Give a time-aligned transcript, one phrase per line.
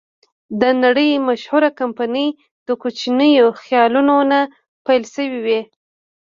[0.61, 2.27] د نړۍ مشهوره کمپنۍ
[2.67, 4.39] د کوچنیو خیالونو نه
[4.85, 5.61] پیل شوې وې.